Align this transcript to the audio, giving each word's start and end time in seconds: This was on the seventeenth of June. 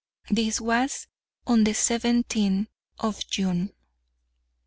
This 0.31 0.59
was 0.59 1.05
on 1.45 1.63
the 1.63 1.75
seventeenth 1.75 2.69
of 2.97 3.23
June. 3.27 3.71